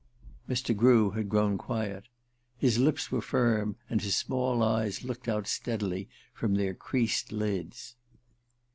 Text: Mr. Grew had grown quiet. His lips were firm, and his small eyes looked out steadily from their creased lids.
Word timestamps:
Mr. 0.49 0.75
Grew 0.75 1.11
had 1.11 1.29
grown 1.29 1.59
quiet. 1.59 2.05
His 2.57 2.79
lips 2.79 3.11
were 3.11 3.21
firm, 3.21 3.75
and 3.87 4.01
his 4.01 4.17
small 4.17 4.63
eyes 4.63 5.03
looked 5.03 5.27
out 5.27 5.45
steadily 5.45 6.09
from 6.33 6.55
their 6.55 6.73
creased 6.73 7.31
lids. 7.31 7.93